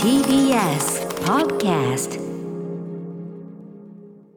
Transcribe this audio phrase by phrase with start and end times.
[0.00, 2.20] TBS Podcast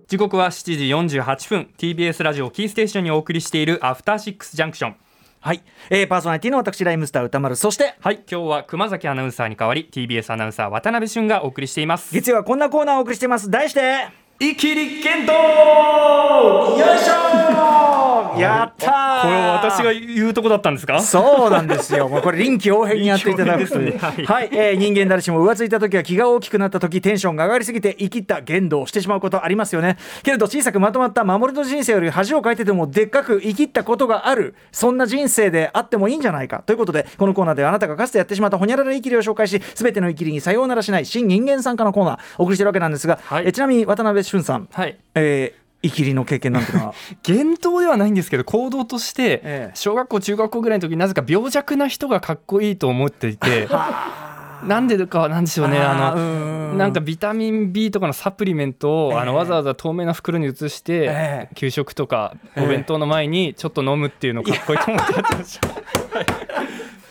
[0.07, 1.69] 時刻は7時48分。
[1.77, 4.95] TBS ラジオキーステーションにお送りしているアフターシックスジャンクション。
[5.39, 7.55] はい、えー、パーソナリティの私ライムスター歌丸。
[7.55, 8.23] そしてはい。
[8.29, 12.13] 今日は熊崎アナウンサーに代わり TBS アナウンサー渡辺俊がお送りしています。
[12.13, 13.49] 月曜はこんなコーナーをお送りしています。
[13.49, 14.07] 題して
[14.39, 19.21] イキリ剣道よいしょーやったー。
[19.21, 21.01] これは私が言うとこだったんですか？
[21.01, 22.09] そうなんですよ。
[22.09, 23.91] もうこれ臨機応変にやっていただくという。
[23.91, 29.97] 臨機応変ですねはい、えー人間誰しも浮ついた時は気が大きくなった時テンションが上がりすぎて生きった言動をしてしまうことありますよね。
[30.23, 42.19] けれど小さくまとまった守りの人生より恥をかいててもでっかく生きったことがあるそんな人生であってもいいんじゃないかということでこのコーナーではあなたがかつてやってしまったほにゃらら生きりを紹介し全ての生きりにさようならしない新人間参加のコーナー。
[42.37, 43.47] お送りしてるわけなんですが、はい。
[43.47, 44.97] えちなみに渡辺俊さん、はい。
[45.15, 46.93] えー生きりの経験なんていうのは。
[47.23, 49.71] 言動ではないんですけど行動として、ええ。
[49.75, 53.67] 小学校中学校ぐらいの時になぜか病弱な人がかっこいいと思っていて
[54.65, 59.19] なんでかはなんでしょうねあのなんかビタミン B とかのサプリメントを、ええ。
[59.19, 61.55] あのわざわざ透明な袋に移して、ええ。
[61.55, 65.67] 給食とかええお弁当の前にちょっと飲むっていうのかっこいいと思ってやってました。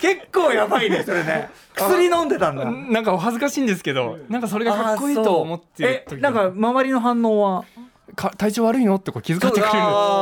[0.01, 1.49] 結構やばいねそれね。
[1.75, 2.65] 薬飲んでたんだ。
[2.69, 7.65] なんかお恥ずかしいんですけどなんかそれがかっこいいと思ってる時えなんか周りの反応は？
[8.15, 8.97] か体調悪いの？
[8.97, 9.69] ってこう気遣ってくれる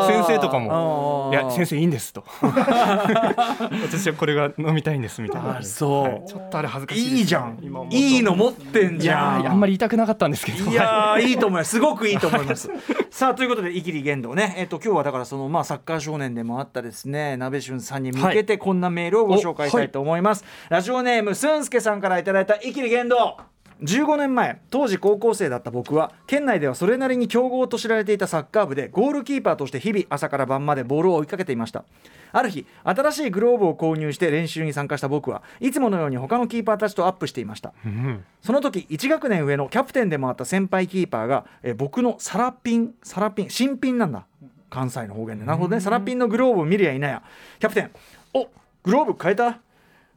[0.06, 1.42] 先生とかも「あー。
[1.42, 2.24] いや先生いいんです」と。
[2.42, 5.58] 私はこれが飲みたいんですみたいな。
[5.58, 6.02] あそう。
[6.04, 6.22] はい。
[6.26, 7.58] ちょっとあれ恥ずかしいいいじゃん。
[7.90, 9.46] いいの持ってんいじゃん。
[9.46, 10.70] あんまり言いたくなかったんですけど。
[10.70, 11.70] いやーいいと思います。
[11.70, 12.70] すごくいいと思います。
[13.10, 17.36] さあということで「イキリ言動ね」えっと今日はだからそのまあサッカー少年でもあったですね。
[17.36, 23.36] 鍋俊さんに向けてこんなメールをご紹介したいと思います、ラジオネームすんすけさんからいただいた「イキリ言動」
[23.82, 31.84] 15年前当時高校生だった僕は県内ではそれなりに強豪と知られていたサッカー部でゴールキーパーとして日々朝から晩までボールを追いかけていました。
[32.32, 37.72] ある日新しいグローブを購入して練習に参加した僕はいつものように他のキーパーたちとアップしていました。
[37.84, 38.24] うん。
[38.42, 44.26] その時1学年上のキャプテンでもあった先輩キーパーが、えー僕のサラピンサラピン新品なんだ。
[44.68, 45.44] 関西の方言で。
[45.44, 45.80] なるほどね。
[45.80, 47.22] サラピンのグローブを見りゃいなや。
[47.58, 47.90] キャプテン
[48.34, 48.48] お
[48.84, 49.58] グローブ変えた？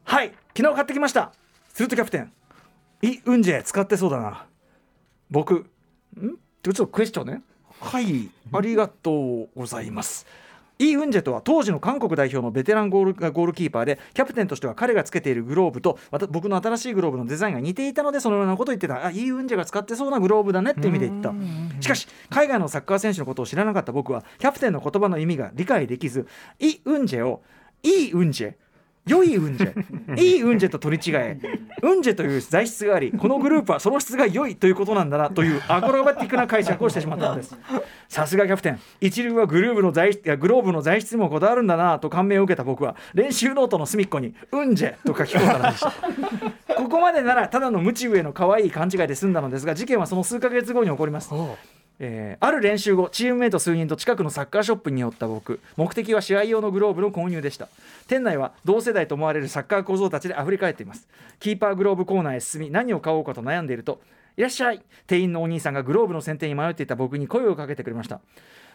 [0.04, 1.32] はい昨日買ってきました。
[1.72, 2.32] するとキャプテン
[3.02, 4.46] いうんじゃ使ってそうだな。
[5.30, 5.54] 僕。
[5.54, 5.64] ん？
[6.62, 7.42] ちょっとクエスチョンね。
[7.80, 10.26] はいありがとうございます。
[10.78, 15.98] イ・ウンジェとは当時の韓国代表のベテランゴールゴールキーパーでキャプテンとしては彼がつけているグローブと
[16.30, 19.06] 僕の新しいグローブのデザインが似ていたのでそのようなことを言ってた。
[19.06, 21.32] あイ・ウンジェが使ってそうなグローブだねって意味で言った。
[21.80, 26.26] しかし海外のサッカー選手のことを知らなかった僕はキャプテンの言葉の意味が理解できず
[26.58, 27.42] イ・ウンジェを
[27.82, 28.54] イ・ウンジェ
[29.06, 31.38] 良いウンジェいいウンジェと取り違え。
[31.82, 37.54] ウンジェという材質がありこのグループはその質が良いということなんだなというアクロバティックな解釈をしてしまったのです。
[38.08, 38.80] さすがキャプテン。
[39.00, 45.92] 一流はグルーブの材質いやグローブの材質にもこだわるんだなと感銘を受けた僕は練習ノートの隅っこに「ウンジェ」と書き込んだのでした
[46.76, 51.30] ここまでならただの無知上の可愛い勘違いで済んだのですが事件はその数ヶ月後に起こります
[52.00, 55.60] えーある練習後チームメイト数人と近くのサッカーショップに寄った僕。
[55.76, 57.68] 目的は試合用のグローブの購入でした。
[58.08, 61.08] 店内は同世代と思われるサッカー小僧たちで溢れ返っています。
[61.40, 64.00] キーパーグローブコーナーへ進み何を買おうかと悩んでいると
[64.36, 64.82] いらっしゃい。
[65.06, 68.20] 店員のお兄さんがグローブの選定に迷っていた僕に声をかけてくれました。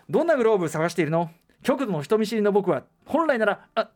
[0.10, 1.30] どんなグローブ探しているの？
[1.62, 3.90] 極度の人見知りの僕は本来ならあ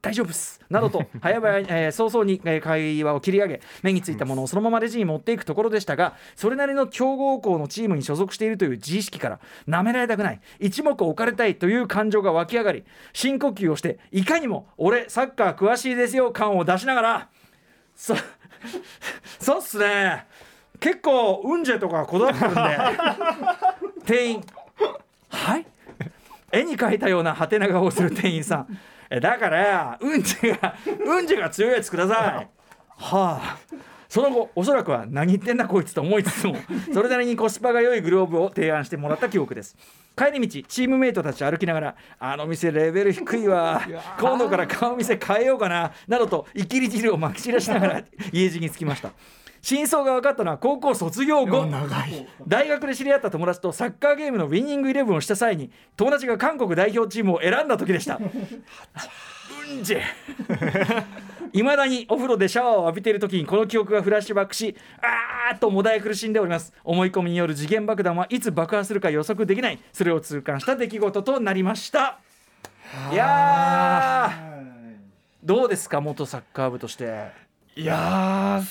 [0.00, 0.60] 大丈夫っす。
[0.70, 10.40] などと 早々に、えー早々に、えー会話を切り上げ目についたものをそのままレジに持っていくところでしたがそれなりの強豪校のチームに所属しているという自意識から舐められたくない。
[10.60, 17.28] 一目置かれたいという感情が湧き上がり深呼吸をしていかにも俺サッカー詳しいですよ感を出しながら
[17.94, 18.14] そ
[19.38, 20.26] そうっすね。
[20.80, 22.60] 結構ウンジェとかこだわってるんで。
[24.04, 24.44] 店員。
[25.30, 25.66] はい。
[26.52, 28.78] 絵に描いたようなハテナ顔をする店員さん
[29.10, 32.48] えだからうんちがうんちが強いやつください。
[32.88, 33.58] はあ。
[34.08, 36.56] その後おそらくは何言ってんだこいつと思いつつも
[36.92, 39.76] それなりにコスパが良いグローブを提案してもらった記憶です。
[40.16, 43.82] 帰り道チームメイトたち歩きながらあの店レベル低いわ。
[44.20, 49.10] 今度から顔店変えようかななどとイキリ汁をまき散らしながら家路に着きました
[49.64, 51.66] 真相が分かったのは高校卒業後。
[52.46, 58.16] 大学で知り合った友達とサッカーゲームのウィニングイレブンをした際に友達が韓国代表チームを選んだ時でした。
[58.16, 58.20] う
[59.80, 59.96] んじ
[61.54, 66.74] いまだにお風呂でシャワーを浴びている時にこの記憶がフラッシュバックしあーっともだえ苦しんでおります。
[66.84, 69.78] 思い込みによる次元爆弾はいつ爆破するか予測できない。
[69.94, 72.18] それを痛感した出来事となりました。
[73.10, 74.54] いやー。
[75.42, 77.28] どうですか元サッカー部として。
[77.76, 78.62] いや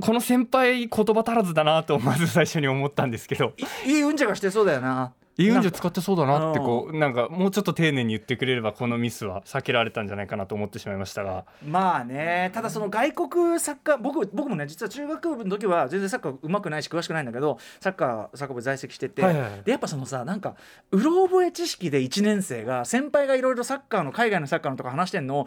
[0.00, 3.54] この先輩言葉足らずだなとまず最初に思ったんですけど。
[3.84, 5.12] いいうんちゃがしてそうだよな。
[5.38, 7.28] いイ・ウンジェ使ってそうだなってこうなんか。
[7.30, 11.46] もうちょっと丁寧に言ってくれればこのミスは避けられたんじゃないかなと思ってしまいましたが。
[11.66, 12.50] まあね。
[12.52, 19.62] ただその外国サッカー僕僕もね実は中学部の時は全然サッカーうまくないし詳しくないんだけどサッカーサッカー部在籍してて、はいはいはい。
[19.62, 20.56] でやっぱそのさなんか
[20.90, 25.46] うろ覚え知識で1年生が先輩がいろいろサッカーの海外のサッカーのとか話してんのを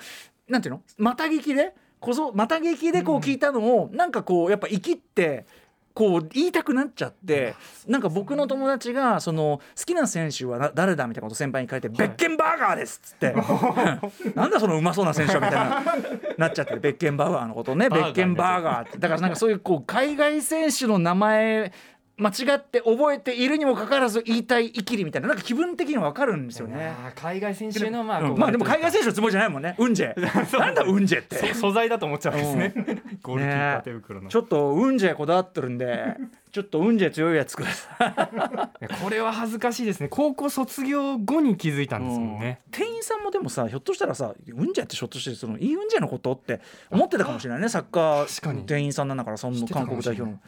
[0.50, 0.82] なんていうの？
[0.98, 5.46] また聞きでこそまた聞きでこう聞いたのを、なんかこうやっぱ生きって
[5.94, 7.56] こう言いたくなっちゃって
[7.88, 13.34] なんか僕の友達がその好きな選手はな誰だみたいなこと先輩に書いて「ベッケンバーガーです」っつって
[14.36, 15.84] 「なんだそのうまそうな選手は」みたいな
[16.38, 17.90] なっちゃってベッケンバーガーのことね。
[17.90, 18.98] ベッケンバーガーって。
[18.98, 21.72] だからなんかそういうこう海外選手の名前
[22.16, 25.28] 間違って覚えているにもかかわらず言いたいイキリみたいな。
[25.28, 26.94] なんか気分的に分かるんですよね。
[27.16, 28.38] 海外選手のまあ、うん。
[28.38, 29.76] まあでも海外選手のつもりじゃないもんね。
[29.80, 30.60] ウンジェ。
[30.60, 31.54] なんだウンジェって。
[31.54, 32.74] そ素材だと思っちゃうんですね。
[33.24, 36.16] ゴールキーパー手袋の、ちょっとウンジェこだわってるんで、
[36.52, 38.88] ちょっとウンジェ強いやつください。
[39.02, 40.08] これは恥ずかしいですね。
[40.08, 46.62] 高校卒業後に気づいたんですもんね、店員さんもでもさひょっとしたらさウンジェってひょっとしてそのいいウンジェのことって
[46.92, 47.70] 思ってたかもしれないね。
[47.70, 50.40] サッカー店員さんなんだからその韓国代表の。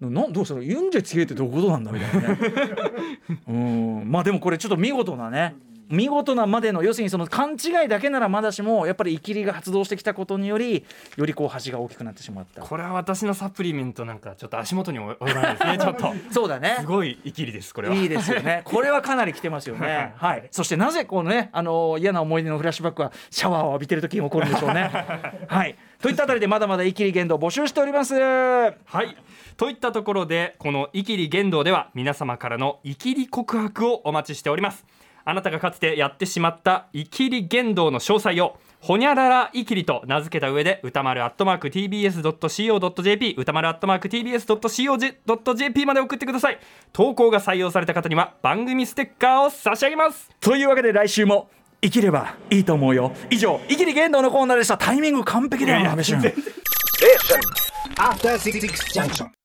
[0.00, 2.38] などうするユンジェ強いってどういうことなんだみたいなね。
[3.48, 4.02] うん。
[4.06, 5.56] まあでもこれちょっと見事なね
[5.88, 10.84] 見事なまでの要するにその勘違いだけならまだしもやっぱりイキリが発動してきたことにより
[11.16, 18.62] よりこう端が大きくなってしまったこれは私のサプリメントなんかちょっと足元に及ばないですね ちょっとそうだねすごいイキリですこれはいいですよね。
[18.66, 20.14] これはかなり来てますよね。
[20.16, 20.48] はい。
[20.50, 24.90] そしてなぜこのね、あの嫌な思い出のフラッシュバックはシャワーを浴びてる時に起こるんでしょうね。
[25.46, 25.76] はい。
[26.00, 28.14] といったあたりでまだまだイキリ言動を募集しております。
[28.14, 29.16] はい
[29.56, 34.86] といったところでこの「イキリ言動」では皆様からのイキリ告白をお待ちしております
[35.28, 46.58] あなたがかつてやってしまったイキリ言動の詳細をほにゃららイキリと名付けた上で歌丸アットマーク TBS.CO.JP 歌丸アットマーク TBS.CO.JP まで送ってください
[46.94, 51.50] 投稿が採用された方には番組ステッカーを差し上げますというわけで来週も
[51.82, 53.12] 生きればいいと思うよ。
[53.30, 54.76] 以上、イキリ言動のコーナーでした。
[54.76, 56.18] タイミング完璧だよな、安部俊
[57.96, 58.66] After Six
[58.98, 59.37] Junction.